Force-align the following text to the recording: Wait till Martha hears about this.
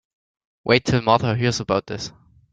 Wait 0.63 0.83
till 0.83 0.99
Martha 1.03 1.35
hears 1.35 1.59
about 1.59 1.85
this. 1.85 2.11